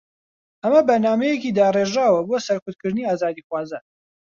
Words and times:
ئەمە 0.61 0.81
بەرنامەیەکی 0.87 1.55
داڕێژراوە 1.57 2.21
بۆ 2.27 2.35
سەرکوتکردنی 2.47 3.07
ئازادیخوازان 3.09 3.83